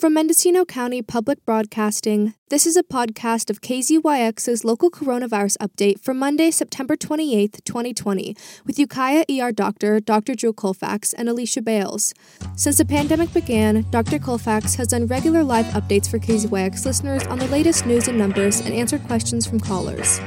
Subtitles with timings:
[0.00, 6.14] From Mendocino County Public Broadcasting, this is a podcast of KZYX's local coronavirus update for
[6.14, 8.34] Monday, September 28th, 2020,
[8.64, 10.34] with Ukiah ER doctor, Dr.
[10.34, 12.14] Drew Colfax, and Alicia Bales.
[12.56, 14.18] Since the pandemic began, Dr.
[14.18, 18.60] Colfax has done regular live updates for KZYX listeners on the latest news and numbers
[18.60, 20.18] and answered questions from callers.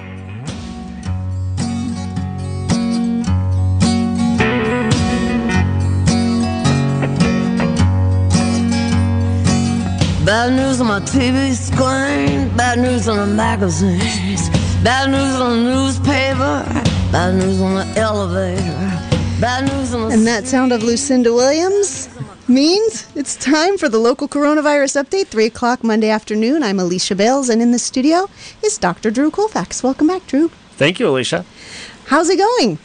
[10.25, 14.49] Bad news on my TV screen, bad news on the magazines,
[14.81, 16.63] bad news on the newspaper,
[17.11, 18.61] bad news on the elevator,
[19.41, 20.15] bad news on the.
[20.15, 22.07] And that sound of Lucinda Williams
[22.47, 26.63] means it's time for the local coronavirus update, 3 o'clock Monday afternoon.
[26.63, 28.29] I'm Alicia Bales, and in the studio
[28.63, 29.11] is Dr.
[29.11, 29.83] Drew Colfax.
[29.83, 30.47] Welcome back, Drew.
[30.77, 31.43] Thank you, Alicia.
[32.05, 32.79] How's it going?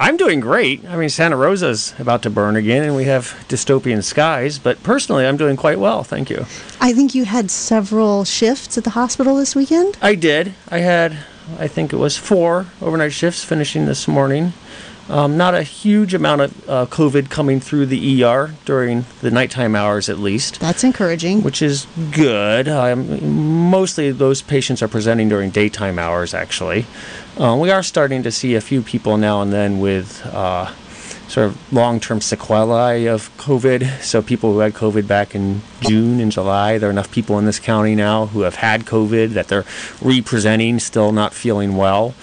[0.00, 0.82] I'm doing great.
[0.86, 5.26] I mean, Santa Rosa's about to burn again, and we have dystopian skies, but personally,
[5.26, 6.02] I'm doing quite well.
[6.04, 6.46] Thank you.
[6.80, 9.98] I think you had several shifts at the hospital this weekend.
[10.00, 10.54] I did.
[10.70, 11.18] I had,
[11.58, 14.52] I think it was four overnight shifts finishing this morning.
[15.08, 19.74] Um, not a huge amount of uh, COVID coming through the ER during the nighttime
[19.74, 20.60] hours, at least.
[20.60, 21.42] That's encouraging.
[21.42, 22.68] Which is good.
[22.68, 26.86] Um, mostly those patients are presenting during daytime hours, actually.
[27.36, 30.72] Uh, we are starting to see a few people now and then with uh,
[31.30, 34.02] sort of long term sequelae of COVID.
[34.02, 37.46] So, people who had COVID back in June and July, there are enough people in
[37.46, 39.64] this county now who have had COVID that they're
[40.02, 42.14] representing, still not feeling well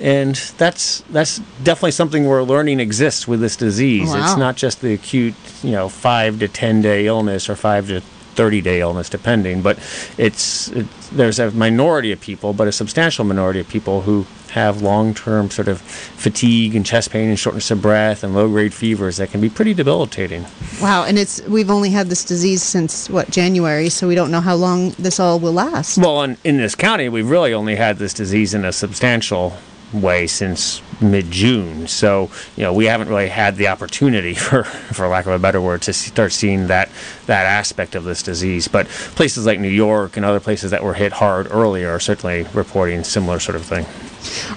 [0.00, 4.08] and that's that's definitely something we're learning exists with this disease.
[4.08, 4.24] Wow.
[4.24, 8.02] It's not just the acute, you know, five to ten day illness or five to
[8.34, 9.62] 30 day illness, depending.
[9.62, 9.78] But
[10.18, 14.82] it's, it's there's a minority of people, but a substantial minority of people who have
[14.82, 18.74] long term sort of fatigue and chest pain and shortness of breath and low grade
[18.74, 20.44] fevers that can be pretty debilitating.
[20.80, 24.42] Wow, and it's we've only had this disease since what January, so we don't know
[24.42, 25.96] how long this all will last.
[25.96, 29.56] Well, in, in this county, we've really only had this disease in a substantial
[29.92, 31.86] way since mid June.
[31.86, 35.60] So, you know, we haven't really had the opportunity, for, for lack of a better
[35.60, 36.88] word, to start seeing that,
[37.26, 38.68] that aspect of this disease.
[38.68, 42.44] But places like New York and other places that were hit hard earlier are certainly
[42.54, 43.86] reporting similar sort of thing.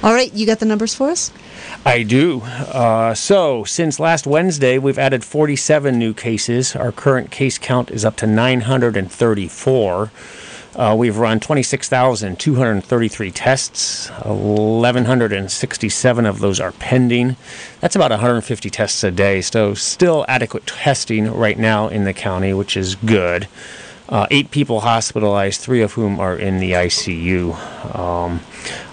[0.03, 1.31] All right, you got the numbers for us?
[1.85, 2.41] I do.
[2.41, 6.75] Uh, so, since last Wednesday, we've added 47 new cases.
[6.75, 10.11] Our current case count is up to 934.
[10.75, 14.09] Uh, we've run 26,233 tests.
[14.09, 17.37] 1,167 of those are pending.
[17.79, 19.39] That's about 150 tests a day.
[19.39, 23.47] So, still adequate testing right now in the county, which is good.
[24.07, 27.95] Uh, eight people hospitalized, three of whom are in the ICU.
[27.97, 28.41] Um,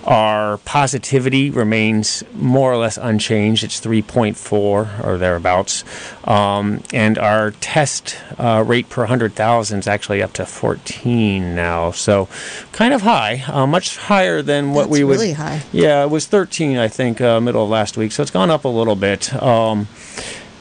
[0.05, 3.63] our positivity remains more or less unchanged.
[3.63, 5.85] It's 3.4 or thereabouts.
[6.25, 11.91] Um, and our test uh, rate per 100,000 is actually up to 14 now.
[11.93, 12.29] So
[12.73, 15.13] kind of high, uh, much higher than what That's we would.
[15.19, 15.63] really high.
[15.73, 18.13] Yeah, it was 13, I think, uh, middle of last week.
[18.13, 19.33] So it's gone up a little bit.
[19.43, 19.87] Um,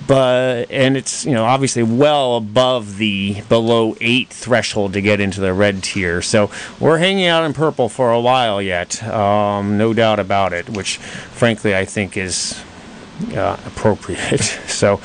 [0.08, 5.42] but and it's you know obviously well above the below eight threshold to get into
[5.42, 6.22] the red tier.
[6.22, 10.70] So we're hanging out in purple for a while yet, um, no doubt about it.
[10.70, 12.62] Which, frankly, I think is
[13.36, 14.40] uh, appropriate.
[14.68, 14.98] so,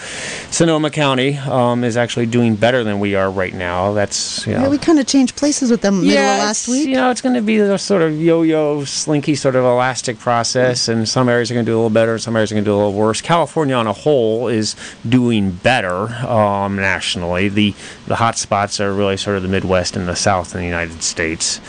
[0.51, 3.93] Sonoma County um, is actually doing better than we are right now.
[3.93, 6.69] That's you know, Yeah, we kind of changed places with them middle yeah, last it's-
[6.69, 6.89] week.
[6.89, 10.89] You know, it's going to be the sort of yo-yo, slinky, sort of elastic process,
[10.89, 12.65] and some areas are going to do a little better, and some areas are going
[12.65, 13.21] to do a little worse.
[13.21, 14.77] California, on a whole, is
[15.09, 17.49] doing better um, nationally.
[17.49, 17.75] The
[18.07, 21.03] the hot spots are really sort of the Midwest and the South in the United
[21.03, 21.61] States.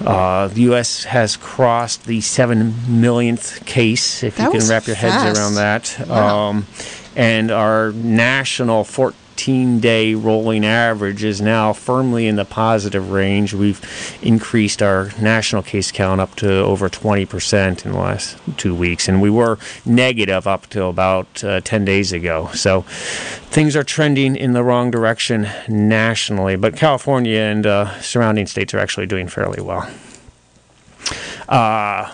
[0.00, 1.04] Uh, the U.S.
[1.04, 5.96] has crossed the seven millionth case, if That you can wrap your heads around that.
[6.08, 6.48] Wow.
[6.50, 6.66] Um,
[7.16, 13.54] and our national 14 day rolling average is now firmly in the positive range.
[13.54, 13.80] We've
[14.20, 19.22] increased our national case count up to over 20% in the last two weeks, and
[19.22, 22.50] we were negative up till about uh, 10 days ago.
[22.52, 28.74] So things are trending in the wrong direction nationally, but California and uh, surrounding states
[28.74, 29.88] are actually doing fairly well.
[31.48, 32.12] Uh,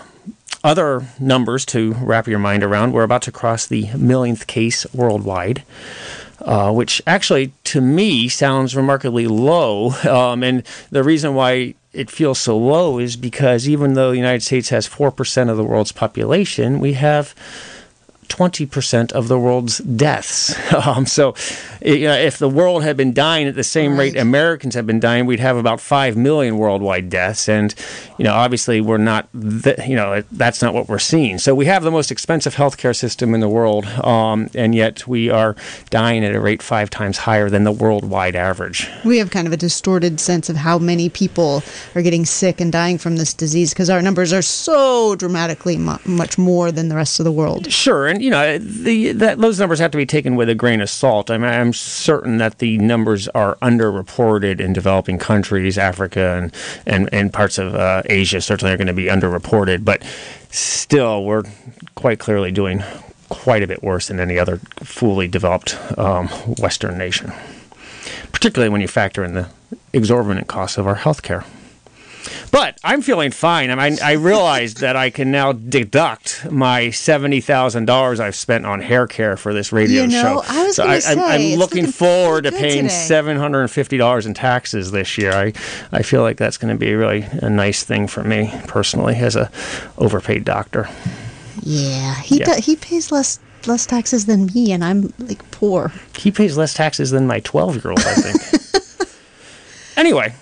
[0.63, 5.63] other numbers to wrap your mind around, we're about to cross the millionth case worldwide.
[6.41, 9.91] Uh, which actually, to me, sounds remarkably low.
[10.05, 14.43] Um, and the reason why it feels so low is because even though the United
[14.43, 17.33] States has 4% of the world's population, we have
[18.27, 20.55] 20% of the world's deaths.
[20.85, 21.33] Um, so,
[21.81, 24.99] you know, if the world had been dying at the same rate Americans have been
[24.99, 27.47] dying, we'd have about 5 million worldwide deaths.
[27.47, 27.73] And,
[28.17, 29.27] you know, obviously we're not,
[29.63, 31.37] th- you know, that's not what we're seeing.
[31.37, 35.29] So we have the most expensive healthcare system in the world, um, and yet we
[35.29, 35.55] are
[35.89, 38.89] dying at a rate five times higher than the worldwide average.
[39.05, 41.63] We have kind of a distorted sense of how many people
[41.95, 45.97] are getting sick and dying from this disease because our numbers are so dramatically mu-
[46.05, 47.71] much more than the rest of the world.
[47.71, 50.81] Sure, and you know the that those numbers have to be taken with a grain
[50.81, 51.29] of salt.
[51.29, 56.53] I mean, I'm certain that the numbers are underreported in developing countries, Africa and
[56.85, 60.03] and, and parts of uh, Asia certainly are going to be underreported, but
[60.49, 61.43] still, we're
[61.95, 62.83] quite clearly doing
[63.29, 66.27] quite a bit worse than any other fully developed um,
[66.59, 67.33] Western nation.
[68.31, 69.49] Particularly when you factor in the
[69.93, 71.43] exorbitant costs of our healthcare.
[72.55, 73.69] But I'm feeling fine.
[73.69, 78.65] I mean, I realized that I can now deduct my seventy thousand dollars I've spent
[78.65, 80.43] on hair care for this radio You know, show.
[80.47, 83.71] I was so I, I'm, say, I'm looking looking forward to paying seven hundred and
[83.71, 85.33] fifty dollars in taxes this year.
[85.33, 85.51] I,
[85.91, 89.35] I feel like that's going to be really a nice thing for me personally as
[89.35, 89.51] a
[89.97, 90.87] overpaid doctor.
[91.61, 92.55] Yeah, he Yeah.
[92.55, 93.37] do- he pays less
[93.67, 95.91] less taxes than me, and I'm like poor.
[96.17, 99.09] He pays less taxes than my 12 year old, I think.
[99.97, 100.33] anyway,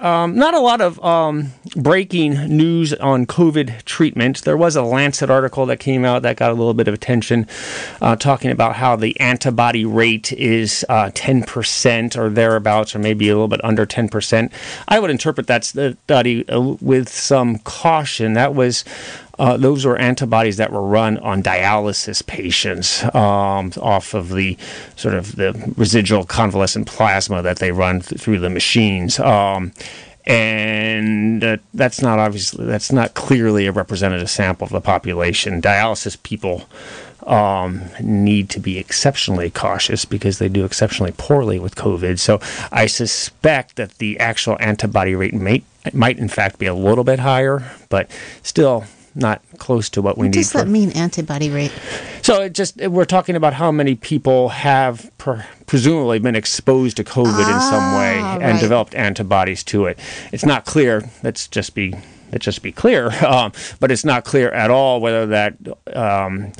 [0.00, 4.42] um, not a lot of um, breaking news on COVID treatment.
[4.42, 7.46] There was a Lancet article that came out that got a little bit of attention,
[8.00, 13.34] uh, talking about how the antibody rate is uh, 10% or thereabouts, or maybe a
[13.34, 14.52] little bit under 10%.
[14.88, 18.34] I would interpret that study uh, with some caution.
[18.34, 18.84] That was
[19.38, 24.56] uh, those were antibodies that were run on dialysis patients um, off of the
[24.96, 29.18] sort of the residual convalescent plasma that they run th- through the machines.
[29.18, 29.72] Um,
[30.26, 35.62] and uh, that's not obviously that's not clearly a representative sample of the population.
[35.62, 36.68] Dialysis people
[37.26, 42.18] um, need to be exceptionally cautious because they do exceptionally poorly with COVID.
[42.18, 42.40] So
[42.72, 47.20] I suspect that the actual antibody rate might might in fact be a little bit
[47.20, 48.10] higher, but
[48.42, 48.84] still
[49.16, 50.38] not close to what we What need.
[50.38, 51.72] What does for, that mean, antibody rate?
[52.22, 57.04] so it just we're talking about how many people have per, presumably been exposed to
[57.04, 58.60] COVID in some way Ah, and right.
[58.60, 59.98] developed antibodies to it.
[60.32, 61.08] It's not clear.
[61.22, 61.94] Let's just be
[62.32, 63.10] let's just be clear.
[63.26, 65.54] Um, but it's not clear at all whether that.
[65.94, 66.52] Um,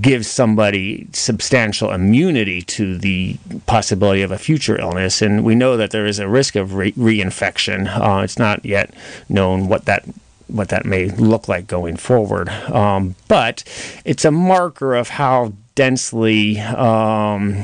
[0.00, 5.90] gives somebody substantial immunity to the possibility of a future illness and we know that
[5.90, 8.94] there is a risk of re- reinfection uh, it's not yet
[9.28, 10.02] known what that
[10.52, 12.48] what that may look like going forward.
[12.48, 13.64] Um, but
[14.04, 17.62] it's a marker of how densely um,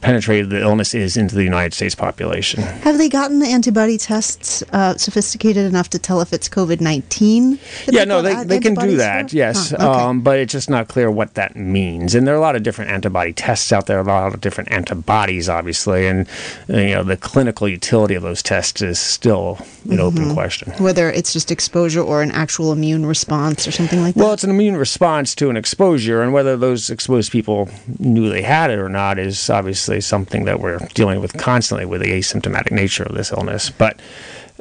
[0.00, 2.62] penetrated the illness is into the United States population.
[2.62, 7.58] Have they gotten the antibody tests uh, sophisticated enough to tell if it's COVID nineteen?
[7.86, 9.72] Yeah, no, they, they can do that, yes.
[9.78, 12.14] Um, but it's just not clear what that means.
[12.14, 14.70] And there are a lot of different antibody tests out there, a lot of different
[14.70, 16.06] antibodies, obviously.
[16.06, 16.26] And,
[16.68, 19.58] uh, you know, the clinical utility of those tests is still
[19.90, 20.72] an open question.
[20.78, 24.20] Whether it's just exposure or an actual immune response or something like that.
[24.20, 27.49] Well, it's an immune response to an exposure, and whether those exposed people
[27.98, 32.02] knew they had it or not is obviously something that we're dealing with constantly with
[32.02, 33.70] the asymptomatic nature of this illness.
[33.70, 34.00] But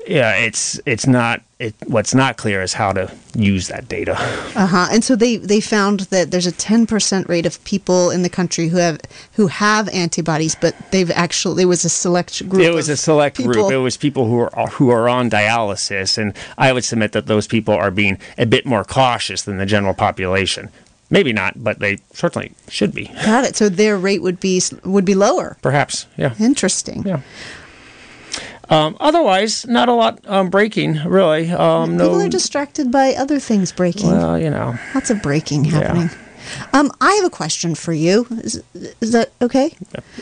[0.07, 1.75] yeah, it's it's not it.
[1.85, 4.13] What's not clear is how to use that data.
[4.55, 4.87] Uh huh.
[4.91, 8.69] And so they they found that there's a 10% rate of people in the country
[8.69, 8.99] who have
[9.33, 12.63] who have antibodies, but they've actually there was a select group.
[12.63, 13.53] It was a select people.
[13.53, 13.71] group.
[13.71, 17.47] It was people who are who are on dialysis, and I would submit that those
[17.47, 20.69] people are being a bit more cautious than the general population.
[21.09, 23.05] Maybe not, but they certainly should be.
[23.25, 23.55] Got it.
[23.55, 25.57] So their rate would be would be lower.
[25.61, 26.35] Perhaps, yeah.
[26.39, 27.03] Interesting.
[27.03, 27.21] Yeah.
[28.69, 31.49] Um, otherwise, not a lot um, breaking, really.
[31.49, 34.11] Um, no, People are distracted by other things breaking.
[34.11, 34.77] well, you know.
[34.93, 36.11] Lots of breaking happening.
[36.73, 38.27] Um, I have a question for you.
[38.43, 38.61] Is,
[39.01, 39.75] is that okay?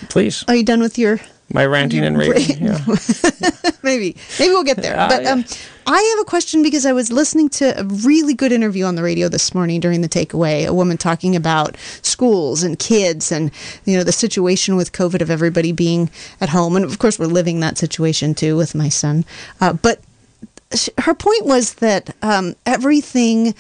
[0.10, 1.20] Please, Are you done with your?
[1.54, 2.66] My ranting and raving.
[2.66, 2.80] Yeah.
[3.84, 4.98] Maybe, maybe we'll get there.
[5.00, 5.32] Ah, but yeah.
[5.32, 5.46] um,
[5.86, 9.04] I have a question because I was listening to a really good interview on the
[9.04, 10.66] radio this morning during the takeaway.
[10.68, 13.50] A woman talking about schools and kids and
[13.86, 16.10] you know the situation with COVID of everybody being
[16.42, 19.24] at home, and of course we're living that situation too with my son.
[19.62, 20.02] Uh, but
[20.98, 23.56] her point was that um, everything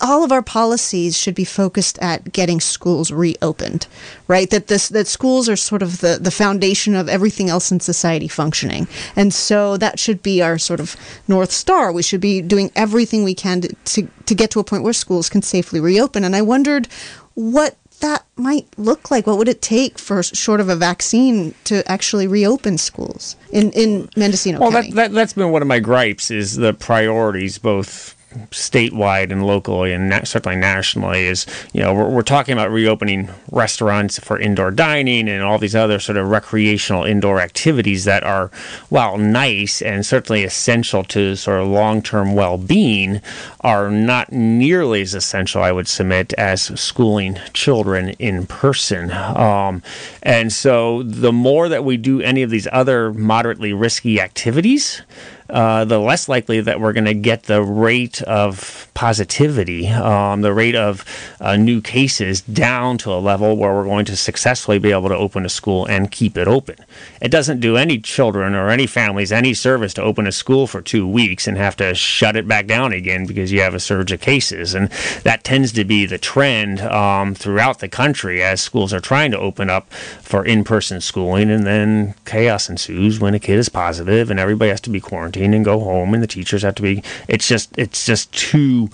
[0.00, 3.86] all of our policies should be focused at getting schools reopened
[4.28, 4.50] right?
[4.50, 8.28] That this that schools are sort of the the foundation of everything else in society
[8.28, 8.86] functioning.
[9.16, 10.96] And so that should be our sort of
[11.28, 11.92] north star.
[11.92, 14.92] We should be doing everything we can to to, to get to a point where
[14.92, 16.24] schools can safely reopen.
[16.24, 16.88] And i wondered
[17.34, 19.26] what that might look like.
[19.26, 24.08] What would it take for short of a vaccine to actually reopen schools in in
[24.16, 24.90] mendocino Well, county?
[24.90, 28.13] that, that that's been one of my gripes is the priorities, both
[28.50, 33.28] statewide and locally, and na- certainly nationally, is you know we're, we're talking about reopening
[33.50, 38.50] restaurants for indoor dining and all these other sort of recreational indoor activities that are,
[38.88, 43.20] while nice and certainly essential to sort of long-term well-being,
[43.60, 49.10] are not nearly as essential, I would submit, as schooling children in person.
[49.10, 49.82] Um,
[50.22, 55.02] and so, the more that we do any of these other moderately risky activities,
[55.50, 60.54] uh, the less likely that we're going to get the rate of positivity, um, the
[60.54, 61.04] rate of
[61.40, 65.16] uh, new cases down to a level where we're going to successfully be able to
[65.16, 66.76] open a school and keep it open.
[67.20, 70.80] It doesn't do any children or any families any service to open a school for
[70.80, 74.12] two weeks and have to shut it back down again because you have a surge
[74.12, 74.74] of cases.
[74.74, 74.88] And
[75.24, 79.38] that tends to be the trend um, throughout the country as schools are trying to
[79.38, 81.50] open up for in person schooling.
[81.50, 85.33] And then chaos ensues when a kid is positive and everybody has to be quarantined
[85.34, 87.02] quarantine and go home, and the teachers have to be.
[87.28, 88.90] It's just it's just too.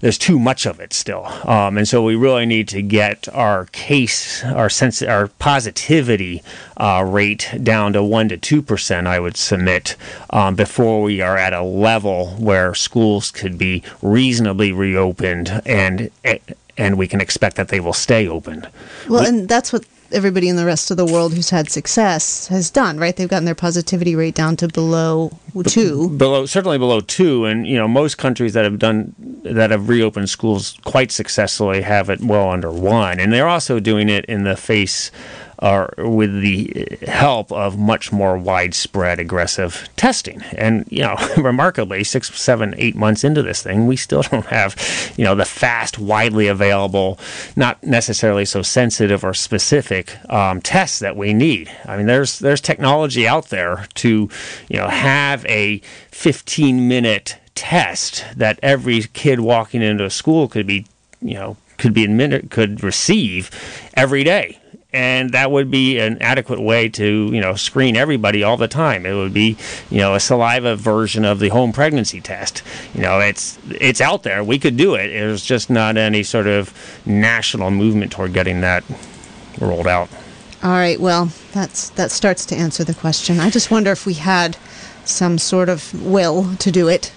[0.00, 3.66] There's too much of it still, um, and so we really need to get our
[3.66, 6.42] case, our sense, our positivity
[6.76, 9.06] uh, rate down to one to two percent.
[9.06, 9.96] I would submit
[10.28, 16.10] um, before we are at a level where schools could be reasonably reopened and
[16.76, 18.66] and we can expect that they will stay open.
[19.08, 22.46] Well, we, and that's what everybody in the rest of the world who's had success
[22.46, 23.14] has done, right?
[23.14, 25.30] They've gotten their positivity rate down to below
[25.66, 26.10] two.
[26.10, 30.30] Below certainly below two, and you know most countries that have done that have reopened
[30.30, 34.56] schools quite successfully have it well under one, and they're also doing it in the
[34.56, 35.10] face
[35.64, 40.42] are with the help of much more widespread aggressive testing.
[40.52, 44.76] And, you know, remarkably, six, seven, eight months into this thing, we still don't have,
[45.16, 47.18] you know, the fast, widely available,
[47.56, 51.70] not necessarily so sensitive or specific um, tests that we need.
[51.86, 54.28] I mean, there's there's technology out there to,
[54.68, 55.78] you know, have a
[56.10, 60.86] 15 minute test that every kid walking into a school could be,
[61.20, 63.50] you know, could be admitted, could receive
[63.94, 64.58] every day
[64.94, 69.04] and that would be an adequate way to you know screen everybody all the time.
[69.04, 69.56] It would be
[69.90, 72.62] you know a saliva version of the home pregnancy test.
[72.94, 74.42] You know it's it's out there.
[74.44, 75.08] We could do it.
[75.08, 76.72] There's just not any sort of
[77.04, 78.84] national movement toward getting that
[79.60, 80.08] rolled out.
[80.62, 80.98] All right.
[80.98, 83.40] Well, that's that starts to answer the question.
[83.40, 84.56] I just wonder if we had
[85.04, 87.12] some sort of will to do it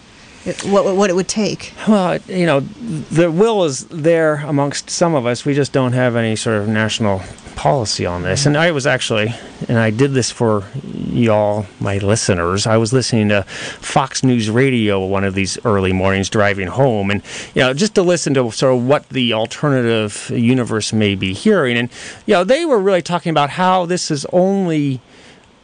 [0.64, 1.74] what what it would take.
[1.88, 5.46] Well, you know, the will is there amongst some of us.
[5.46, 7.22] We just don't have any sort of national
[7.58, 8.46] policy on this.
[8.46, 9.34] And I was actually,
[9.68, 10.64] and I did this for
[11.10, 12.68] y'all, my listeners.
[12.68, 17.22] I was listening to Fox News Radio one of these early mornings driving home, and
[17.56, 21.78] you know, just to listen to sort of what the alternative universe may be hearing.
[21.78, 21.90] And
[22.26, 25.02] you know, they were really talking about how this is only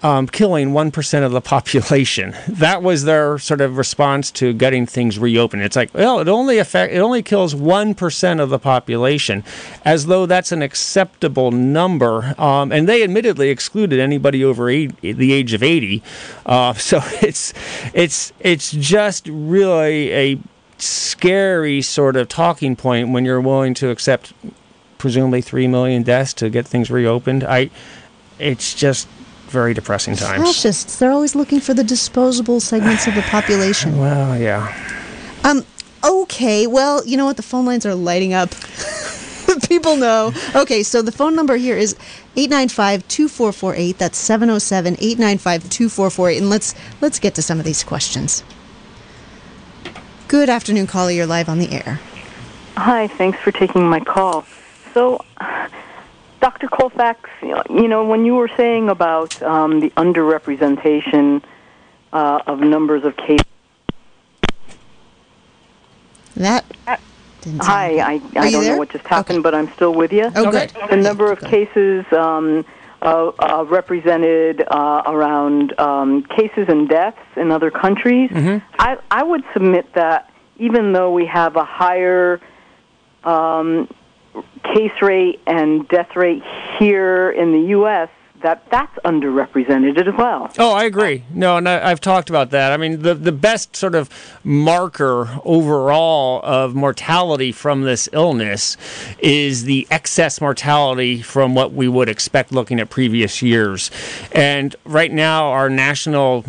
[0.03, 2.35] um, killing 1% of the population.
[2.47, 5.63] That was their sort of response to getting things reopened.
[5.63, 9.43] It's like, well, it only affect, it only kills 1% of the population,
[9.85, 12.35] as though that's an acceptable number.
[12.37, 16.03] Um, and they admittedly excluded anybody over eight, the age of 80.
[16.45, 17.53] Uh, so it's,
[17.93, 20.39] it's, it's just really a
[20.77, 24.33] scary sort of talking point when you're willing to accept
[24.97, 27.43] presumably 3 million deaths to get things reopened.
[27.43, 27.69] I,
[28.39, 29.07] it's just
[29.53, 30.43] very depressing times.
[30.43, 30.99] Fascists.
[30.99, 33.97] They're always looking for the disposable segments of the population.
[34.03, 34.67] Well, yeah.
[35.45, 35.63] Um.
[36.03, 36.67] Okay.
[36.67, 37.37] Well, you know what?
[37.37, 38.49] The phone lines are lighting up.
[39.69, 40.33] People know.
[40.55, 41.95] Okay, so the phone number here is
[42.35, 43.97] 895-2448.
[43.97, 46.37] That's 707-895-2448.
[46.37, 48.43] And let's let's get to some of these questions.
[50.27, 51.11] Good afternoon, caller.
[51.11, 51.99] You're live on the air.
[52.75, 54.45] Hi, thanks for taking my call.
[54.93, 55.23] So
[56.43, 56.67] Dr.
[56.67, 61.41] Colfax, you know, when you were saying about um, the underrepresentation
[62.11, 63.45] uh, of numbers of cases.
[66.35, 66.65] That.
[67.61, 69.43] Hi, I, I don't know what just happened, okay.
[69.43, 70.29] but I'm still with you.
[70.35, 70.73] Oh, good.
[70.89, 72.65] The number of cases um,
[73.01, 78.29] uh, uh, represented uh, around um, cases and deaths in other countries.
[78.31, 78.65] Mm-hmm.
[78.79, 82.41] I, I would submit that even though we have a higher
[83.23, 83.87] um,
[84.63, 86.43] case rate and death rate
[86.79, 88.09] here in the U.S.,
[88.43, 90.51] that that's underrepresented as well.
[90.59, 91.23] Oh, I agree.
[91.33, 92.73] No, and I, have talked about that.
[92.73, 94.09] I mean, the the best sort of
[94.43, 98.75] marker overall of mortality from this illness
[99.19, 103.89] is the excess mortality from what we would expect looking at previous years.
[104.33, 106.43] And right now, our national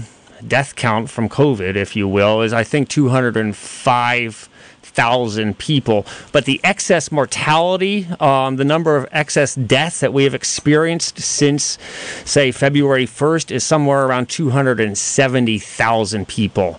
[0.47, 4.49] death count from COVID, if you will, is I think 205
[4.85, 6.07] thousand people.
[6.33, 11.79] But the excess mortality, um, the number of excess deaths that we have experienced since,
[12.25, 16.79] say, February 1st is somewhere around 270,000 people.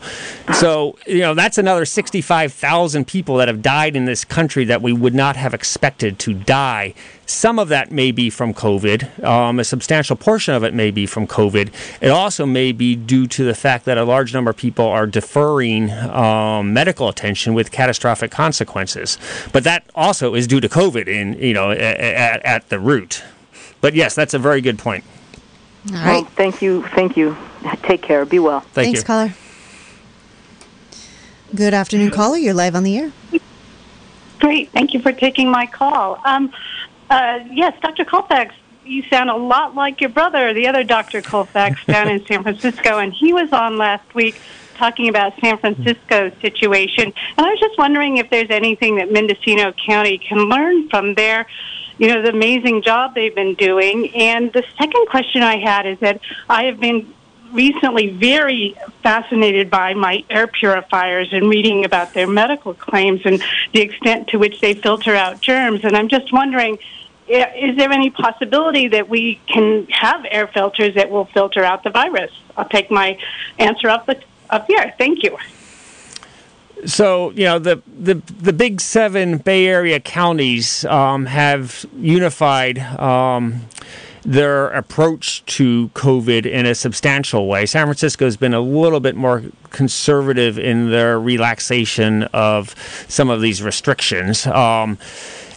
[0.54, 4.94] So, you know, that's another 65,000 people that have died in this country that we
[4.94, 6.94] would not have expected to die.
[7.26, 9.24] Some of that may be from COVID.
[9.24, 11.72] Um, a substantial portion of it may be from COVID.
[12.02, 15.08] It also may be due to the fact that a large number of people are
[15.08, 19.18] deferring um, medical attention with catastrophic consequences.
[19.52, 23.24] But that also is due to COVID in you know at, at the root.
[23.82, 25.04] But yes, that's a very good point.
[25.92, 26.06] All right.
[26.06, 26.84] Well, thank you.
[26.90, 27.36] Thank you.
[27.84, 28.26] Take care.
[28.26, 28.62] Be well.
[28.62, 29.06] Thank Thanks, you.
[29.06, 29.34] caller.
[31.54, 32.38] Good afternoon, caller.
[32.38, 33.12] You're live on the air.
[34.40, 34.70] Great.
[34.72, 36.20] Thank you for taking my call.
[36.26, 36.52] Um,
[37.10, 38.06] uh, yes, Dr.
[38.06, 41.22] Colfax, you sound a lot like your brother, the other Dr.
[41.22, 44.40] Colfax down in San Francisco, and he was on last week
[44.76, 47.06] talking about San Francisco's situation.
[47.06, 51.48] And I was just wondering if there's anything that Mendocino County can learn from there.
[51.98, 54.14] You know, the amazing job they've been doing.
[54.16, 56.20] And the second question I had is that
[56.50, 57.14] I have been
[57.56, 63.42] recently very fascinated by my air purifiers and reading about their medical claims and
[63.74, 65.84] the extent to which they filter out germs.
[65.84, 66.78] And I'm just wondering,
[67.28, 71.90] is there any possibility that we can have air filters that will filter out the
[71.90, 72.32] virus?
[72.56, 73.18] I'll take my
[73.58, 74.94] answer up the up here.
[74.98, 75.38] Thank you.
[76.86, 82.78] So you know the the the big seven Bay Area counties um, have unified.
[82.78, 83.62] Um,
[84.26, 87.66] their approach to COVID in a substantial way.
[87.66, 92.76] San Francisco has been a little bit more conservative in their relaxation of
[93.08, 94.48] some of these restrictions.
[94.48, 94.98] Um,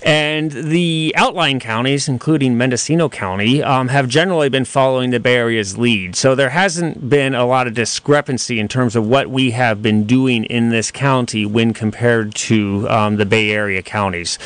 [0.03, 5.77] and the outlying counties, including Mendocino County, um, have generally been following the Bay Area's
[5.77, 6.17] lead.
[6.17, 10.05] So there hasn't been a lot of discrepancy in terms of what we have been
[10.05, 14.39] doing in this county when compared to um, the Bay Area counties.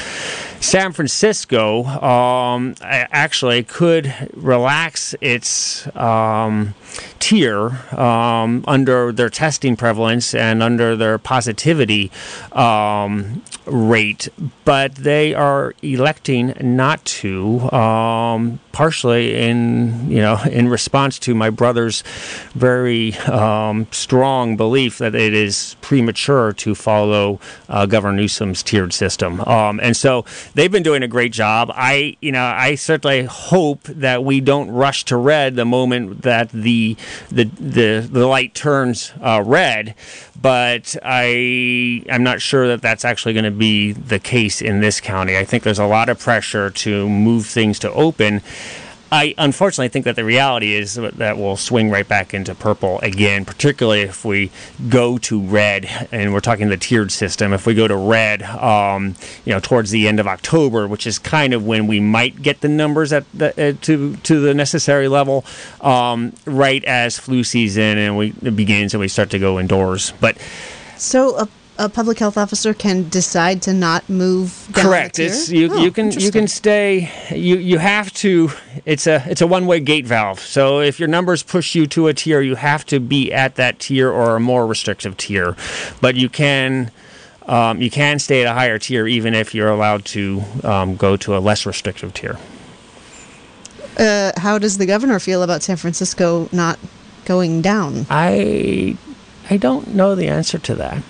[0.60, 6.74] San Francisco um, actually could relax its um,
[7.22, 12.10] tier um, under their testing prevalence and under their positivity
[12.50, 14.28] um, rate,
[14.64, 21.50] but they are electing not to, um, partially in you know in response to my
[21.50, 22.02] brother's
[22.54, 27.38] very um, strong belief that it is premature to follow
[27.68, 30.24] uh, Governor Newsom's tiered system, um, and so
[30.54, 31.70] they've been doing a great job.
[31.74, 36.50] I you know I certainly hope that we don't rush to red the moment that
[36.50, 36.96] the
[37.30, 39.94] the the, the light turns uh, red,
[40.40, 45.00] but I I'm not sure that that's actually going to be the case in this
[45.00, 45.36] county.
[45.36, 48.42] I think there's a lot of pressure to move things to open.
[49.12, 53.44] I unfortunately think that the reality is that we'll swing right back into purple again,
[53.44, 54.50] particularly if we
[54.88, 57.52] go to red, and we're talking the tiered system.
[57.52, 61.18] If we go to red, um, you know, towards the end of October, which is
[61.18, 65.08] kind of when we might get the numbers at the, uh, to to the necessary
[65.08, 65.44] level,
[65.82, 70.14] um, right as flu season and we begins and we start to go indoors.
[70.20, 70.38] But
[70.96, 71.48] So a,
[71.78, 75.18] a public health officer can decide to not move Correct.
[75.18, 78.50] It's you, Oh, you can you can stay you you have to
[78.84, 80.40] it's a it's a one way gate valve.
[80.40, 83.78] So if your numbers push you to a tier, you have to be at that
[83.78, 85.56] tier or a more restrictive tier.
[86.00, 86.90] But you can
[87.46, 91.16] um, you can stay at a higher tier even if you're allowed to um, go
[91.16, 92.38] to a less restrictive tier.
[93.98, 96.78] Uh, how does the governor feel about San Francisco not
[97.24, 98.06] going down?
[98.10, 98.96] I
[99.48, 101.02] I don't know the answer to that.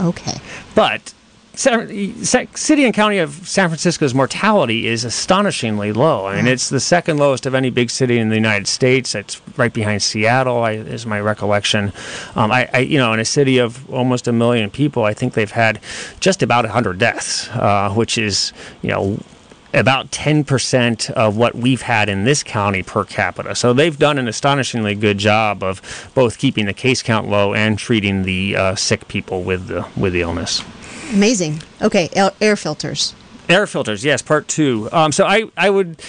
[0.00, 0.38] Okay.
[0.74, 1.12] But
[1.54, 6.26] city and county of San Francisco's mortality is astonishingly low.
[6.26, 9.14] I mean, it's the second lowest of any big city in the United States.
[9.14, 11.92] It's right behind Seattle, is my recollection.
[12.36, 15.34] Um, I, I, you know, in a city of almost a million people, I think
[15.34, 15.78] they've had
[16.20, 19.18] just about hundred deaths, uh, which is, you know.
[19.74, 23.54] About 10% of what we've had in this county per capita.
[23.54, 27.78] So they've done an astonishingly good job of both keeping the case count low and
[27.78, 30.62] treating the uh, sick people with the, with the illness.
[31.12, 31.62] Amazing.
[31.80, 32.08] Okay,
[32.40, 33.14] air, filters.
[33.48, 34.88] Air filters, yes, part two.
[34.92, 36.00] Um, so I, I would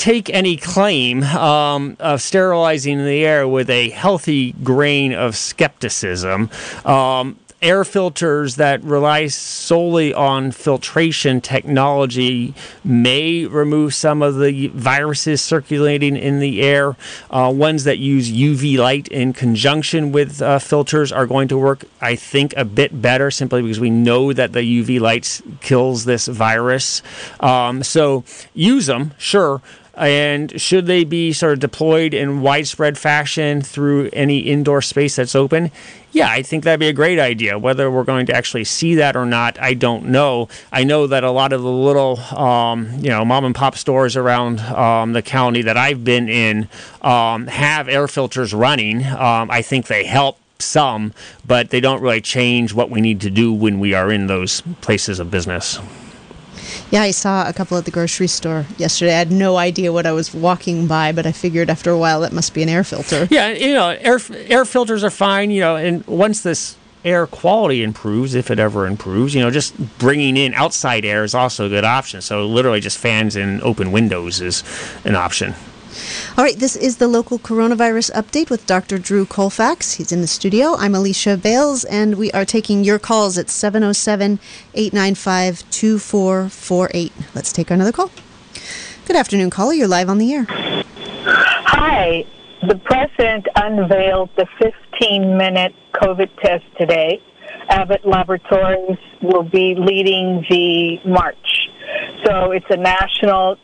[0.00, 6.48] take any claim um, of sterilizing the air with a healthy grain of skepticism.
[6.86, 15.40] Um, air filters that rely solely on filtration technology may remove some of the viruses
[15.40, 16.96] circulating in the air.
[17.30, 21.84] Uh, ones that use UV light in conjunction with uh, filters are going to work,
[22.00, 26.26] I think, a bit better simply because we know that the UV light kills this
[26.26, 27.02] virus.
[27.40, 29.60] Um, so use them, sure.
[30.00, 35.34] And should they be sort of deployed in widespread fashion through any indoor space that's
[35.34, 35.70] open?
[36.12, 37.58] Yeah, I think that'd be a great idea.
[37.58, 40.48] Whether we're going to actually see that or not, I don't know.
[40.72, 44.16] I know that a lot of the little, um, you know, mom and pop stores
[44.16, 46.68] around um, the county that I've been in
[47.02, 49.04] um, have air filters running.
[49.04, 51.12] Um, I think they help some,
[51.46, 54.62] but they don't really change what we need to do when we are in those
[54.80, 55.78] places of business.
[56.90, 59.14] Yeah, I saw a couple at the grocery store yesterday.
[59.14, 62.20] I had no idea what I was walking by, but I figured after a while
[62.22, 63.28] that must be an air filter.
[63.30, 65.50] Yeah, you know, air air filters are fine.
[65.50, 69.98] You know, and once this air quality improves, if it ever improves, you know, just
[69.98, 72.20] bringing in outside air is also a good option.
[72.20, 74.64] So literally, just fans and open windows is
[75.04, 75.54] an option.
[76.36, 78.98] All right, this is the local coronavirus update with Dr.
[78.98, 79.94] Drew Colfax.
[79.94, 80.74] He's in the studio.
[80.76, 84.38] I'm Alicia Bales, and we are taking your calls at 707
[84.74, 87.12] 895 2448.
[87.34, 88.10] Let's take another call.
[89.06, 89.74] Good afternoon, caller.
[89.74, 90.46] You're live on the air.
[90.48, 92.24] Hi.
[92.62, 97.22] The president unveiled the 15 minute COVID test today.
[97.70, 101.68] Abbott Laboratories will be leading the march.
[102.24, 103.56] So it's a national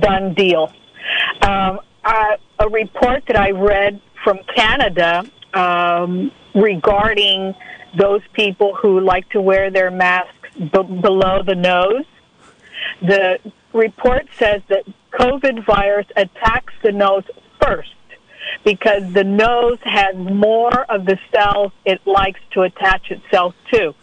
[0.00, 0.72] done deal.
[1.42, 7.54] Um, uh, a report that I read from Canada um, regarding
[7.98, 12.04] those people who like to wear their masks b- below the nose.
[13.02, 13.38] The
[13.72, 17.24] report says that COVID virus attacks the nose
[17.60, 17.94] first
[18.64, 23.94] because the nose has more of the cells it likes to attach itself to,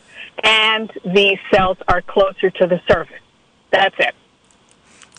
[0.43, 3.21] and these cells are closer to the surface.
[3.71, 4.15] That's it.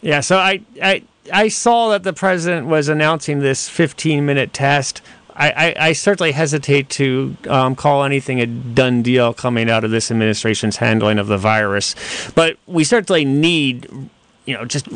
[0.00, 5.02] Yeah, so I, I I saw that the president was announcing this 15 minute test.
[5.34, 9.90] I, I, I certainly hesitate to um, call anything a done deal coming out of
[9.90, 11.94] this administration's handling of the virus,
[12.34, 13.88] but we certainly need,
[14.46, 14.88] you know, just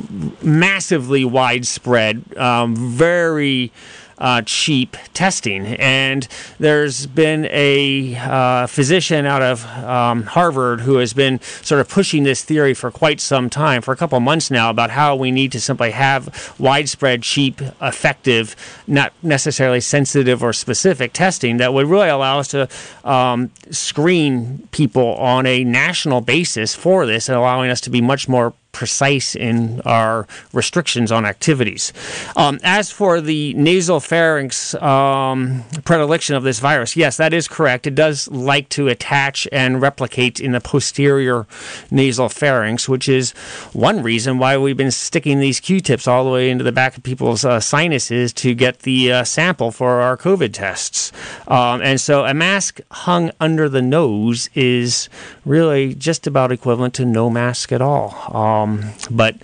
[0.42, 3.70] massively widespread, um, very
[4.18, 5.66] uh, cheap testing.
[5.66, 6.26] And
[6.58, 12.22] there's been a uh, physician out of um, Harvard who has been sort of pushing
[12.22, 15.52] this theory for quite some time, for a couple months now, about how we need
[15.52, 22.08] to simply have widespread, cheap, effective, not necessarily sensitive or specific testing that would really
[22.08, 22.68] allow us to
[23.04, 28.28] um, screen people on a national basis for this and allowing us to be much
[28.28, 31.92] more precise in our restrictions on activities.
[32.36, 37.86] Um, as for the nasal pharynx um, predilection of this virus, yes, that is correct.
[37.86, 41.46] It does like to attach and replicate in the posterior
[41.90, 43.32] nasal pharynx, which is
[43.72, 47.02] one reason why we've been sticking these Q-tips all the way into the back of
[47.02, 51.12] people's uh, sinuses to get the uh, sample for our COVID tests.
[51.46, 55.08] Um, and so a mask hung under the nose is
[55.44, 58.30] really just about equivalent to no mask at all.
[58.62, 59.36] Um, but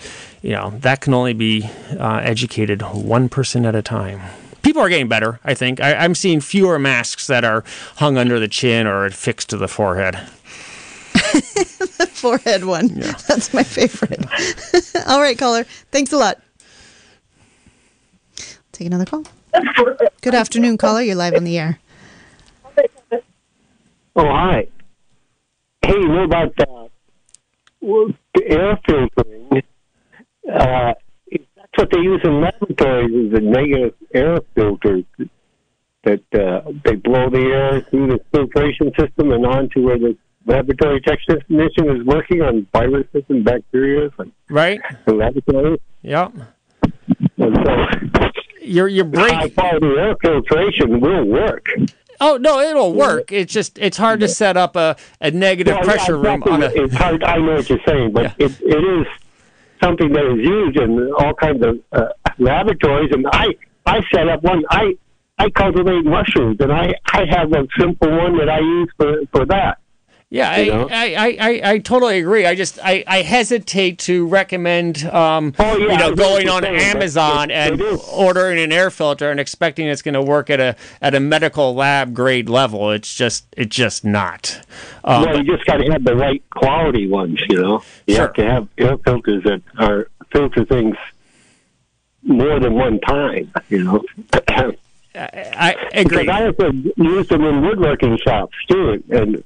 [0.42, 4.20] you know that can only be uh, educated one person at a time.
[4.62, 5.80] People are getting better, I think.
[5.80, 7.64] I, I'm seeing fewer masks that are
[7.96, 10.14] hung under the chin or affixed to the forehead.
[11.14, 12.88] the forehead one.
[12.88, 13.12] Yeah.
[13.28, 14.24] That's my favorite.
[15.06, 15.64] All right, caller.
[15.90, 16.40] Thanks a lot.
[18.72, 19.24] Take another call.
[20.20, 21.00] Good afternoon, caller.
[21.00, 21.78] You're live on the air.
[24.16, 24.66] Oh, hi.
[25.82, 26.77] Hey, what about uh,
[27.80, 29.62] well, the air filtering?
[30.52, 30.94] Uh,
[31.30, 35.02] that's what they use in laboratories is a negative air filter
[36.04, 41.00] that uh, they blow the air through the filtration system and onto where the laboratory
[41.02, 44.80] technician is working on viruses and bacteria and Right?
[45.06, 45.78] the laboratory.
[46.02, 46.32] Yep.
[47.36, 48.30] And so
[48.62, 49.10] You're you're high
[49.46, 49.54] breaking.
[49.54, 51.66] quality air filtration will work.
[52.20, 53.30] Oh no, it'll work.
[53.32, 56.62] It's just it's hard to set up a, a negative Well, pressure yeah, room on
[56.62, 56.66] a.
[56.66, 57.22] It's hard.
[57.22, 58.46] I know what you're saying, but Yeah.
[58.46, 59.06] it, it is
[59.82, 63.10] something that is used in all kinds of uh, laboratories.
[63.12, 63.46] And I
[63.86, 64.64] I set up one.
[64.70, 64.96] I
[65.38, 69.46] I cultivate mushrooms, and I I have a simple one that I use for for
[69.46, 69.78] that.
[70.30, 70.50] Yeah?
[70.50, 72.44] I, I, I, I totally agree.
[72.44, 76.78] I just I, I hesitate to recommend um, Oh, yeah, you know going on you're
[76.78, 77.80] saying, but Amazon and
[78.12, 81.74] ordering an air filter and expecting it's going to work at a at a medical
[81.74, 82.90] lab grade level.
[82.90, 84.60] It's just it's just not.
[85.02, 87.40] Um, well, you just got to have the right quality ones.
[87.48, 88.24] You know, you Sure.
[88.26, 90.96] have to have air filters that are filter things
[92.22, 93.50] more than one time.
[93.70, 94.04] You know.
[94.34, 94.74] I,
[95.14, 96.18] I agree.
[96.18, 99.42] Because I have to use them in woodworking shops too, and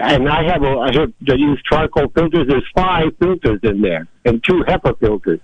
[0.00, 2.46] and I have a I have to use charcoal filters.
[2.48, 5.40] There's five filters in there, and two HEPA filters,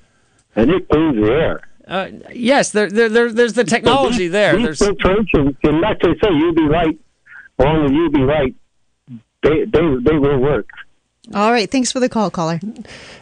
[0.57, 1.61] and it cleans the air.
[1.87, 4.57] Uh, yes, there, there, there, there's the technology these, there.
[4.57, 6.99] These There's filtrations, and like they say, UV light,
[7.59, 8.55] along with UV light,
[9.43, 10.69] they they they will work.
[11.35, 11.71] All right.
[11.71, 12.59] Thanks for the call, caller.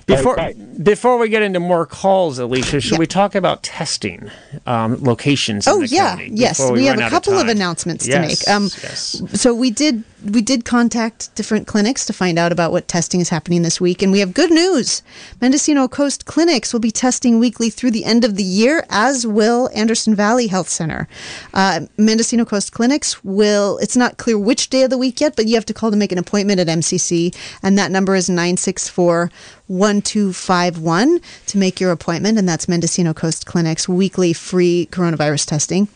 [0.07, 0.55] Before Bye.
[0.83, 2.99] before we get into more calls, Alicia, should Yeah.
[2.99, 4.31] we talk about testing
[4.66, 5.66] um, locations?
[5.66, 6.59] Oh in the yeah, county yes.
[6.59, 7.51] before We, have a couple of, time?
[7.51, 8.47] announcements to make.
[8.49, 9.21] Um, yes.
[9.35, 13.28] So we did we did contact different clinics to find out about what testing is
[13.28, 15.02] happening this week, and we have good news.
[15.40, 19.70] Mendocino Coast clinics will be testing weekly through the end of the year, as will
[19.74, 21.07] Anderson Valley Health Center.
[21.54, 23.78] Uh, Mendocino Coast clinics will.
[23.78, 25.96] It's not clear which day of the week yet, but you have to call to
[25.96, 29.31] make an appointment at MCC, and that number is nine six four.
[29.68, 35.88] 1251 to make your appointment, and that's Mendocino Coast Clinic's weekly free coronavirus testing.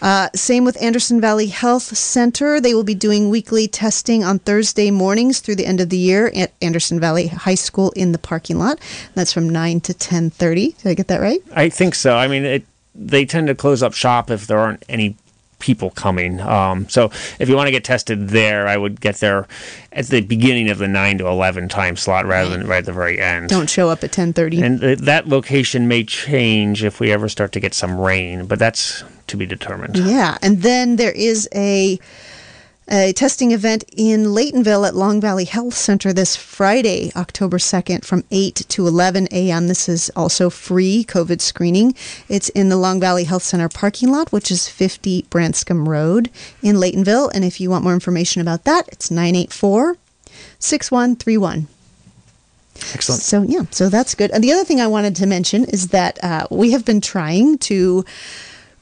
[0.00, 2.60] Uh, same with Anderson Valley Health Center.
[2.60, 6.30] They will be doing weekly testing on Thursday mornings through the end of the year
[6.34, 8.78] at Anderson Valley High School in the parking lot.
[9.14, 10.76] That's from 9 to 10:30.
[10.82, 11.40] Did I get that right?
[11.54, 12.16] I think so.
[12.16, 15.16] I mean, it, they tend to close up shop if there aren't any
[15.64, 16.40] people coming.
[16.42, 19.48] Um, so if you want to get tested there, I would get there
[19.92, 22.92] at the beginning of the nine to eleven time slot rather than right at the
[22.92, 23.48] very end.
[23.48, 24.62] Don't show up at 10:30.
[24.62, 28.58] And th- that location may change if we ever start to get some rain, but
[28.58, 29.96] that's to be determined.
[29.96, 31.98] Yeah, and then there is a
[32.88, 38.24] a testing event in Laytonville at Long Valley Health Center this Friday, October 2nd from
[38.30, 39.68] 8 to 11 a.m.
[39.68, 41.94] This is also free COVID screening.
[42.28, 46.30] It's in the Long Valley Health Center parking lot, which is 50 Branscomb Road
[46.62, 47.30] in Laytonville.
[47.32, 49.96] And if you want more information about that, it's 984
[50.58, 51.68] 6131.
[52.92, 53.22] Excellent.
[53.22, 54.30] So yeah, so that's good.
[54.32, 57.58] And the other thing I wanted to mention is that uh, we have been trying
[57.58, 58.04] to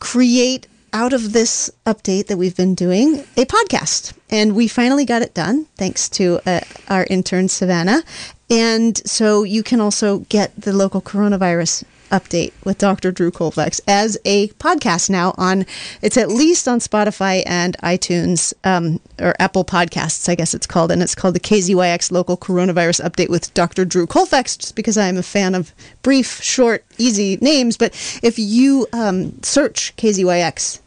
[0.00, 5.22] create out of this update that we've been doing a podcast, and we finally got
[5.22, 8.02] it done thanks to uh, our intern Savannah.
[8.50, 13.10] And so you can also get the local coronavirus update with Dr.
[13.10, 15.64] Drew Colfax as a podcast now on
[16.02, 20.92] it's at least on Spotify and iTunes um, or Apple Podcasts, I guess it's called,
[20.92, 23.84] and it's called the KZYX Local Coronavirus Update with Dr.
[23.84, 27.76] Drew Colfax, just because I'm a fan of brief, short, easy names.
[27.78, 30.80] But if you um, search KZYX,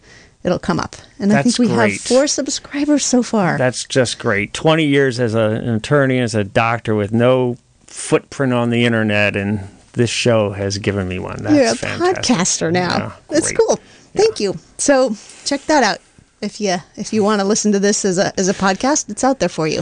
[0.46, 1.94] it'll come up, and I think we great.
[1.94, 3.58] have four subscribers so far.
[3.58, 4.54] That's just great.
[4.54, 9.36] 20 years as a, an attorney, as a doctor with no footprint on the internet,
[9.36, 11.42] and this show has given me one.
[11.42, 12.24] That's You're a fantastic.
[12.24, 12.98] podcaster now.
[12.98, 13.80] Yeah, That's cool.
[14.14, 14.56] Thank you.
[14.78, 15.98] So check that out
[16.42, 19.10] if you if you want to listen to this as a as a podcast.
[19.10, 19.82] It's out there for you.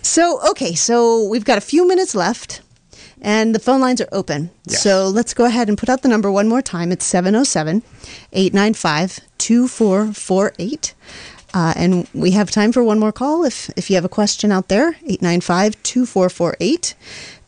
[0.00, 2.61] So okay, so we've got a few minutes left.
[3.24, 4.50] And the phone lines are open.
[4.66, 4.82] Yes.
[4.82, 6.90] So let's go ahead and put out the number one more time.
[6.90, 7.82] It's 707
[8.32, 10.94] 895 2448.
[11.54, 14.50] Uh, and we have time for one more call if, if you have a question
[14.50, 16.94] out there, 895 2448.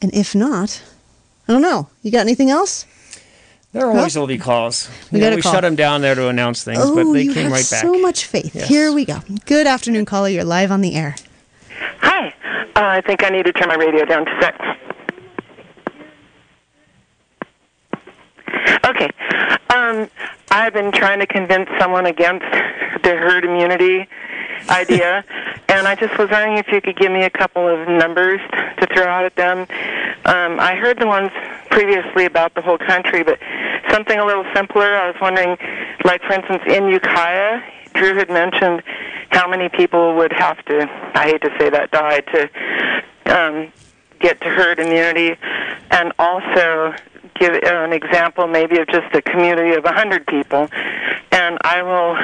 [0.03, 0.83] And if not,
[1.49, 1.89] I don't know.
[2.03, 2.87] You got anything else?
[3.73, 4.89] There always will be calls.
[5.11, 5.53] We You know, got a we call.
[5.55, 7.83] shut them down there to announce things, oh, but they came right back.
[7.83, 8.55] so much faith.
[8.55, 8.69] Yes.
[8.69, 9.19] Here we go.
[9.47, 10.29] Good afternoon, caller.
[10.29, 11.17] You're live on the air.
[12.01, 12.29] Hi.
[12.29, 14.57] Uh, I think I need to turn my radio down to six.
[18.87, 19.11] Okay.
[19.75, 20.09] Um,
[20.51, 22.47] I've been trying to convince someone against
[23.03, 24.07] the herd immunity
[24.71, 25.25] idea,
[25.69, 28.41] and I just was wondering if you could give me a couple of numbers
[28.79, 29.67] to throw out at them.
[30.27, 31.31] Um, I heard the ones
[31.71, 33.39] previously about the whole country, but
[33.91, 34.97] something a little simpler.
[34.97, 35.57] I was wondering,
[36.05, 37.61] like for instance, in Ukiah,
[37.95, 38.83] Drew had mentioned
[39.31, 42.51] how many people would have to, I hate to say that, die to
[43.27, 43.73] um,
[44.25, 45.39] get to herd immunity,
[45.91, 46.95] and also
[47.39, 50.69] give an example maybe of just a community of 100 people.
[51.31, 52.17] And I will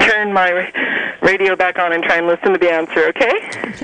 [0.00, 0.72] turn my
[1.20, 3.32] radio back on and try and listen to the answer, okay?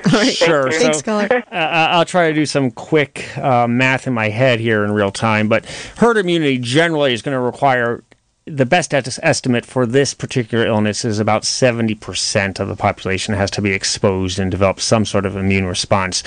[0.12, 0.32] All right.
[0.32, 0.70] Sure.
[0.70, 1.28] Thanks, so, caller.
[1.52, 5.10] uh, I'll try to do some quick uh, math in my head here in real
[5.10, 5.48] time.
[5.48, 5.66] But
[5.98, 8.04] herd immunity generally is going to require
[8.48, 13.50] the best est- estimate for this particular illness is about 70% of the population has
[13.52, 16.22] to be exposed and develop some sort of immune response.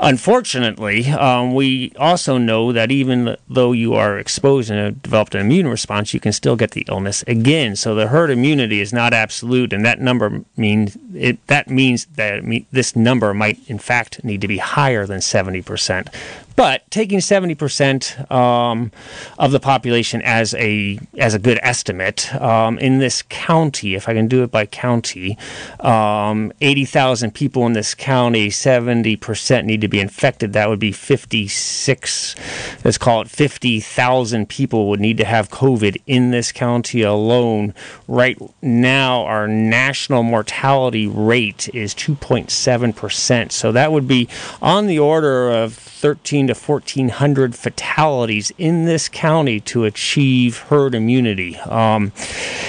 [0.00, 5.40] Unfortunately, um, we also know that even though you are exposed and have developed an
[5.40, 7.76] immune response, you can still get the illness again.
[7.76, 11.44] So the herd immunity is not absolute, and that number means it.
[11.46, 16.08] That means that this number might, in fact, need to be higher than 70%.
[16.56, 18.92] But taking 70% um,
[19.38, 24.14] of the population as a as a good estimate um, in this county, if I
[24.14, 25.38] can do it by county,
[25.80, 30.52] um, 80,000 people in this county, 70% need to be infected.
[30.52, 32.36] That would be 56.
[32.84, 37.74] Let's call it 50,000 people would need to have COVID in this county alone.
[38.06, 43.52] Right now, our national mortality rate is 2.7%.
[43.52, 44.28] So that would be
[44.60, 51.56] on the order of 13 to 1400 fatalities in this county to achieve herd immunity.
[51.58, 52.12] Um,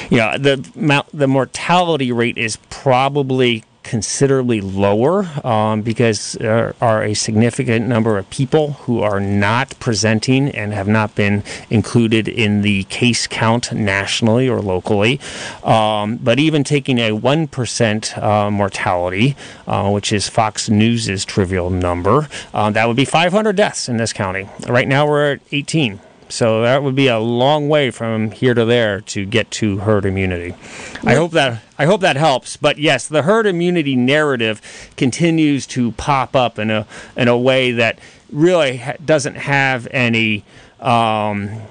[0.10, 7.14] you know, the the mortality rate is probably considerably lower um, because there are a
[7.14, 12.84] significant number of people who are not presenting and have not been included in the
[12.86, 15.20] case count nationally or locally.
[15.64, 19.36] Um, but even taking a 1% uh, mortality,
[19.68, 24.14] uh, which is Fox News's trivial number, uh, that would be 500 deaths in this
[24.14, 24.48] county.
[24.68, 26.00] Right now we're at 18.
[26.32, 30.06] So that would be a long way from here to there to get to herd
[30.06, 30.56] immunity.
[31.04, 32.58] I hope that I hope that helps.
[32.58, 34.62] But yes, the herd immunity narrative
[34.98, 38.00] continues to pop up in a in a way that
[38.32, 40.44] really ha- doesn't have any.
[40.80, 41.62] Um,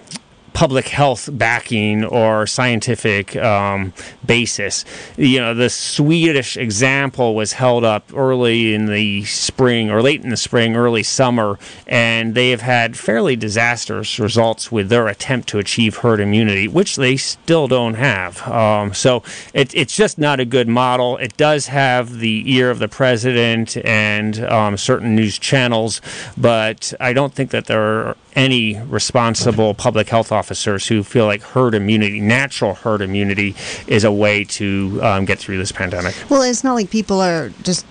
[0.52, 3.92] public health backing or scientific um,
[4.24, 4.84] basis.
[5.16, 10.30] You know, the Swedish example was held up early in the spring or late in
[10.30, 15.58] the spring, early summer, and they have had fairly disastrous results with their attempt to
[15.58, 18.46] achieve herd immunity, which they still don't have.
[18.48, 19.22] Um, so
[19.54, 21.16] it, it's just not a good model.
[21.18, 26.00] It does have the ear of the president and um, certain news channels,
[26.36, 30.39] but I don't think that there are any responsible public health officers
[30.88, 33.54] who feel like herd immunity, natural herd immunity,
[33.86, 36.14] is a way to um, get through this pandemic.
[36.28, 37.86] Well, it's not like people are just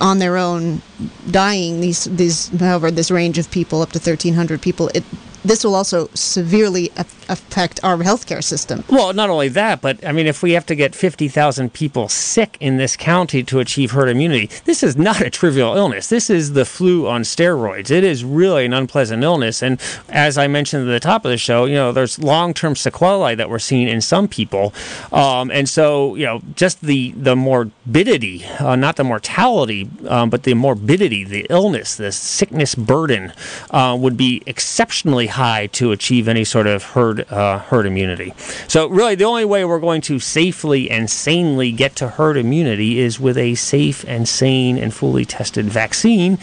[0.00, 0.82] on their own
[1.30, 1.80] dying.
[1.80, 4.88] These these however this range of people up to thirteen hundred people.
[4.94, 5.04] It
[5.44, 8.84] this will also severely affect our healthcare system.
[8.88, 12.56] Well, not only that, but I mean, if we have to get 50,000 people sick
[12.60, 16.08] in this county to achieve herd immunity, this is not a trivial illness.
[16.08, 17.90] This is the flu on steroids.
[17.90, 19.62] It is really an unpleasant illness.
[19.62, 22.76] And as I mentioned at the top of the show, you know, there's long term
[22.76, 24.74] sequelae that we're seeing in some people.
[25.12, 30.42] Um, and so, you know, just the, the morbidity, uh, not the mortality, um, but
[30.42, 33.32] the morbidity, the illness, the sickness burden
[33.70, 38.34] uh, would be exceptionally high to achieve any sort of herd uh, herd immunity.
[38.68, 42.98] So really, the only way we're going to safely and sanely get to herd immunity
[42.98, 46.36] is with a safe and sane and fully tested vaccine,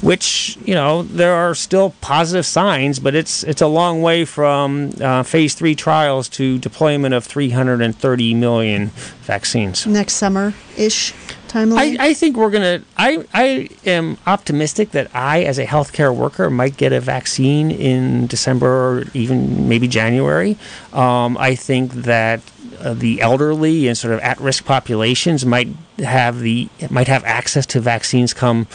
[0.00, 4.92] which you know there are still positive signs, but it's it's a long way from
[5.00, 8.88] uh, phase three trials to deployment of 330 million
[9.22, 9.86] vaccines.
[9.86, 11.14] Next summer ish
[11.54, 11.98] timeline.
[11.98, 12.82] I, I think we're gonna.
[12.96, 18.26] I I am optimistic that I, as a healthcare worker, might get a vaccine in
[18.26, 20.56] December or even maybe January.
[20.92, 22.40] Um, I think that
[22.80, 27.80] uh, the elderly and sort of at-risk populations might have the might have access to
[27.80, 28.66] vaccines come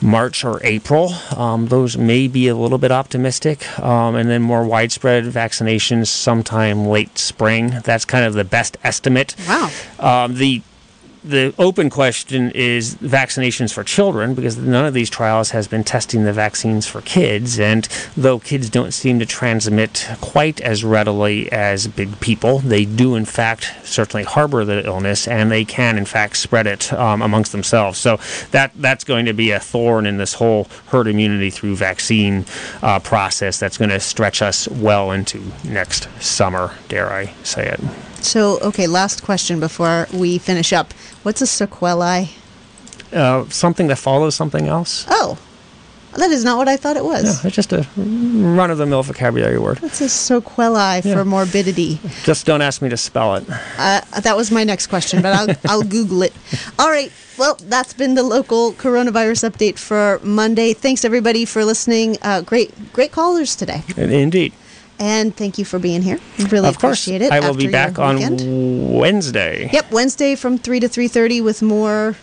[0.00, 1.10] March or April.
[1.36, 6.86] Um, those may be a little bit optimistic, um, and then more widespread vaccinations sometime
[6.86, 7.80] late spring.
[7.84, 9.34] That's kind of the best estimate.
[9.48, 9.70] Wow.
[9.98, 10.62] Um, the
[11.24, 16.24] the open question is vaccinations for children because none of these trials has been testing
[16.24, 17.84] the vaccines for kids and
[18.16, 23.24] though kids don't seem to transmit quite as readily as big people they do in
[23.24, 27.98] fact certainly harbor the illness and they can in fact spread it um, amongst themselves.
[27.98, 28.18] So
[28.50, 32.44] that that's going to be a thorn in this whole herd immunity through vaccine
[32.82, 37.80] uh, process that's going to stretch us well into next summer dare i say it
[38.20, 40.92] So, okay, last question before we finish up.
[41.22, 42.30] What's a sequelae?
[43.12, 45.38] uh, something that follows something else Oh,
[46.18, 47.42] that is not what I thought it was.
[47.44, 49.78] It's just a run of the mill vocabulary word.
[49.82, 51.14] It's a sequelae Yeah.
[51.14, 52.00] for morbidity.
[52.24, 53.44] Just don't ask me to spell it.
[53.78, 56.34] Uh, that was my next question, but I'll, I'll Google it.
[56.78, 57.10] All right.
[57.38, 60.72] Well, that's been the local coronavirus update for Monday.
[60.74, 62.16] Thanks everybody for listening.
[62.20, 64.52] Uh, great, great callers today, Indeed.
[64.98, 66.18] And thank you for being here.
[66.50, 67.02] Really of course.
[67.06, 67.32] appreciate it.
[67.32, 68.98] I will be back on weekend.
[68.98, 69.70] Wednesday.
[69.72, 72.16] Yep, Wednesday from three to three thirty with more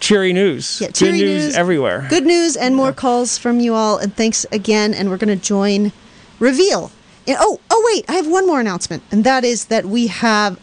[0.00, 0.80] Cheery news.
[0.80, 1.54] Yeah, Good cheery news, news.
[1.56, 2.06] everywhere.
[2.10, 3.98] good news and more calls from you all.
[3.98, 4.92] And thanks again.
[4.94, 5.92] And we're going to join
[6.40, 6.90] Reveal.
[7.28, 10.58] And- oh, oh wait, I have one more announcement, and that is that we have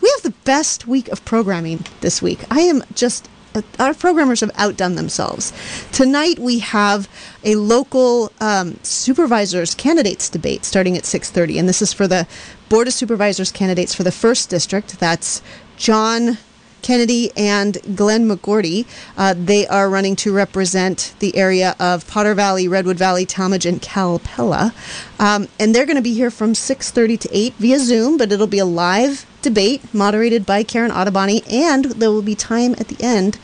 [0.00, 2.38] we have the best week of programming this week.
[2.50, 3.28] I am just
[3.78, 5.52] our programmers have outdone themselves.
[5.92, 7.08] Tonight we have
[7.44, 12.26] a local um, supervisors candidates debate starting at 6:30, and this is for the
[12.68, 14.98] board of supervisors candidates for the first district.
[14.98, 15.42] That's
[15.76, 16.38] John
[16.82, 18.86] Kennedy and Glenn McGourty.
[19.16, 23.80] Uh, they are running to represent the area of Potter Valley, Redwood Valley, Talmage, and
[23.80, 24.72] Calpella.
[25.18, 28.46] Um, and they're going to be here from 6.30 to 8 via Zoom, but it'll
[28.46, 33.02] be a live debate moderated by Karen Audubani, and there will be time at the
[33.04, 33.36] end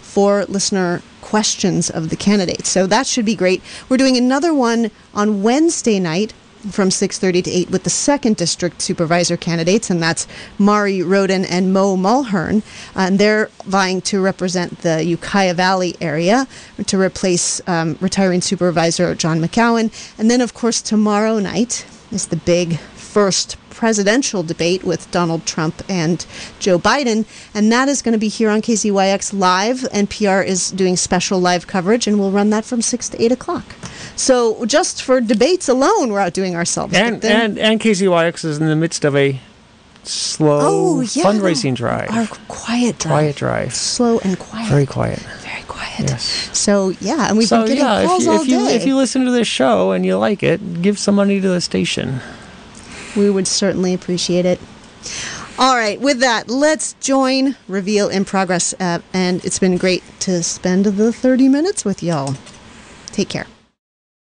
[0.00, 2.68] for listener questions of the candidates.
[2.68, 3.62] So that should be great.
[3.88, 6.32] We're doing another one on Wednesday night
[6.70, 10.26] from 6:30 to 8 with the second district supervisor candidates and that's
[10.58, 12.62] Mari Rodin and Mo Mulheren
[12.94, 16.46] and they're vying to represent the Ukiah Valley area
[16.86, 22.36] to replace um, retiring supervisor John McCowen and then of course tomorrow night is the
[22.36, 26.24] big first presidential debate with Donald Trump and
[26.58, 27.26] Joe Biden.
[27.54, 29.80] And that is going to be here on KZYX Live.
[29.92, 33.64] NPR is doing special live coverage, and we'll run that from 6 to 8 o'clock.
[34.16, 36.94] So just for debates alone, we're outdoing ourselves.
[36.94, 39.38] And, and, and KZYX is in the midst of a
[40.04, 41.24] slow Oh, yeah.
[41.24, 42.10] fundraising drive.
[42.10, 43.10] our quiet drive.
[43.12, 43.74] quiet drive.
[43.74, 44.68] Slow and quiet.
[44.70, 45.18] Very quiet.
[45.18, 46.00] Very quiet.
[46.00, 46.50] Yes.
[46.56, 48.74] So, yeah, and we've so been getting yeah, if calls you, all if you day.
[48.76, 51.60] if you listen to this show and you like it, give some money to the
[51.60, 52.20] station.
[53.16, 54.60] We would certainly appreciate it.
[55.58, 58.74] All right, with that, let's join Reveal in Progress.
[58.78, 62.34] Uh, and it's been great to spend the 30 minutes with y'all.
[63.06, 63.46] Take care.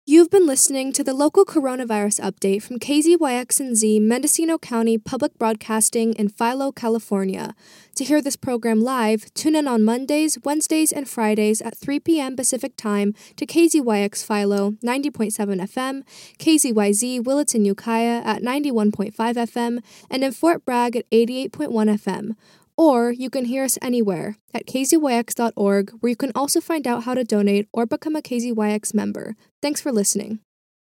[0.07, 6.29] You've been listening to the local coronavirus update from KZYX&Z Mendocino County Public Broadcasting in
[6.29, 7.55] Philo, California.
[7.95, 12.37] To hear this program live, tune in on Mondays, Wednesdays, and Fridays at 3 p.m.
[12.37, 15.33] Pacific Time to KZYX Philo 90.7
[15.63, 16.03] FM,
[16.39, 22.37] KZYZ Willits in Ukiah at 91.5 FM, and in Fort Bragg at 88.1 FM.
[22.77, 27.15] Or you can hear us anywhere at kzyx.org, where you can also find out how
[27.15, 29.37] to donate or become a KZYX member.
[29.63, 30.41] Thanks for listening.